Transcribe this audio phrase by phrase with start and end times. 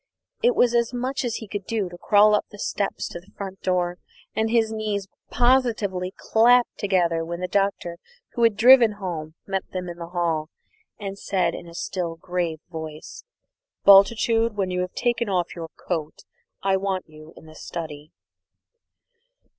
[0.41, 3.31] It was as much as he could do to crawl up the steps to the
[3.37, 3.99] front door,
[4.35, 7.97] and his knees positively clapped together when the Doctor,
[8.31, 10.49] who had driven home, met them in the hall
[10.99, 13.23] and said in a still grave voice,
[13.83, 16.23] "Bultitude, when you have taken off your coat,
[16.63, 18.11] I want you in the study."